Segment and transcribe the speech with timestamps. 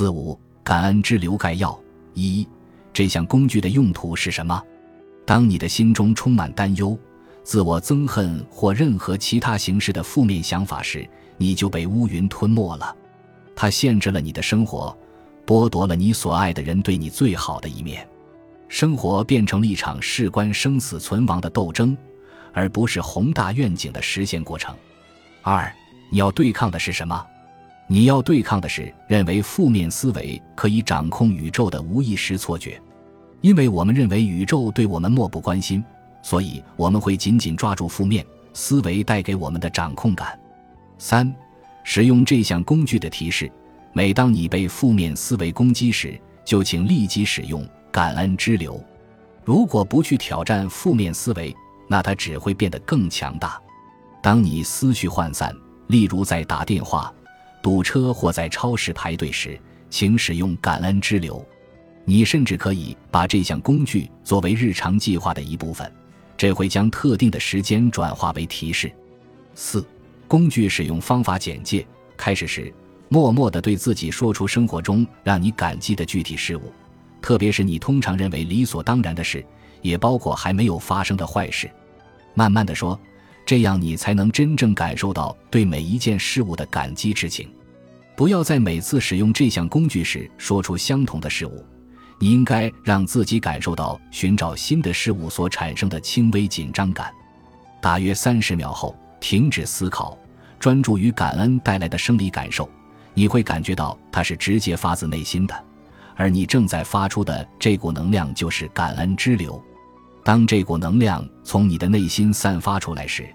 [0.00, 1.78] 四五感恩之流概要
[2.14, 2.48] 一，
[2.90, 4.58] 这项工具的用途是什么？
[5.26, 6.98] 当你的心中充满担忧、
[7.44, 12.96] 自我憎恨或任何其他形式的负面想法时，你就被乌云吞没了。
[13.54, 14.96] 它限制了你的生活，
[15.44, 18.08] 剥夺了你所爱的人对你最好的一面。
[18.68, 21.94] 生活变成了一场事关生死存亡的斗争，
[22.54, 24.74] 而不是宏大愿景的实现过程。
[25.42, 25.70] 二，
[26.08, 27.22] 你要对抗的是什么？
[27.92, 32.80] 你要对抗的是认为负面思维可以掌控宇宙的无意识错觉。
[33.40, 35.82] 因为我们认为宇宙对我们漠不关心，
[36.22, 40.38] 所以我们会紧紧抓住负面思维带给我们的掌控感。
[40.98, 41.34] 三、
[41.82, 43.50] 使用这项工具的提示：
[43.92, 48.80] 每当你被负面思维攻击时，就请立即使用感恩之流。
[49.44, 51.52] 如果不去挑战负面思维，
[51.88, 53.60] 那它只会变得更强大。
[54.22, 55.52] 当你思绪涣散，
[55.88, 57.12] 例如在打电话、
[57.62, 61.44] 堵车或在超市排队时，请使用感恩之流。
[62.04, 65.90] 你甚至可以把这项工具作为日常计划的一部分，
[66.36, 68.90] 这会将特定的时间转化为提示。
[69.54, 69.86] 四、
[70.26, 71.86] 工具使用方法简介：
[72.16, 72.72] 开始时，
[73.08, 76.72] 默默地对自己说出生活中让你感激的具体事物，
[77.20, 79.44] 特别是你通常认为理所当然的事，
[79.82, 81.70] 也包括还没有发生的坏事。
[82.34, 82.98] 慢慢地说，
[83.50, 87.50] 这样你才能真正感受到对每一件事物的感激之情。
[88.16, 91.66] 不要在每次使用这项工具时说出相同的事物。
[92.20, 97.12] 你应该让自己感受到寻找新的事物所产生的轻微紧张感。
[97.82, 100.16] 大约三十秒后，停止思考，
[100.60, 102.70] 专注于感恩带来的生理感受。
[103.14, 105.64] 你会感觉到它是直接发自内心的，
[106.14, 109.60] 而你正在发出的这股能量就是感恩之流。
[110.22, 113.28] 当这股能量从你的内心散发出来时，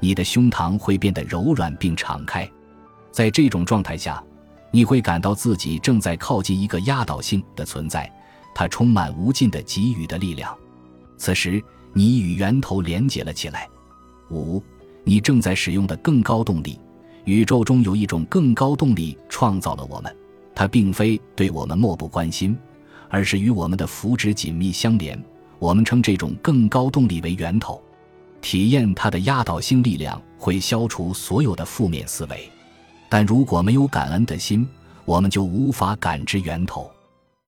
[0.00, 2.48] 你的胸膛会变得柔软并敞开。
[3.10, 4.22] 在这种状态下，
[4.70, 8.10] 你会感到自己正在靠近一个压倒性的存在。
[8.54, 10.56] 它充满无尽的给予的力量，
[11.18, 13.68] 此时你与源头连接了起来。
[14.30, 14.62] 五，
[15.04, 16.80] 你正在使用的更高动力，
[17.26, 20.16] 宇宙中有一种更高动力创造了我们，
[20.54, 22.56] 它并非对我们漠不关心，
[23.10, 25.22] 而是与我们的福祉紧密相连。
[25.58, 27.82] 我们称这种更高动力为源头。
[28.46, 32.48] 体验它的压倒性力量会消除所有的负面思维，
[33.08, 34.64] 但如果没有感恩的心，
[35.04, 36.88] 我们就无法感知源头。